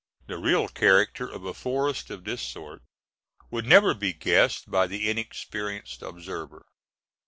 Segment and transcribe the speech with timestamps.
[0.25, 2.81] The real character of a forest of this sort
[3.51, 6.65] would never be guessed by the inexperienced observer.